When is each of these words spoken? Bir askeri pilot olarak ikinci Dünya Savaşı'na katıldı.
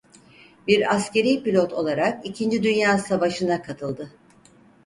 Bir 0.67 0.95
askeri 0.95 1.43
pilot 1.43 1.73
olarak 1.73 2.25
ikinci 2.25 2.63
Dünya 2.63 2.97
Savaşı'na 2.97 3.61
katıldı. 3.61 4.09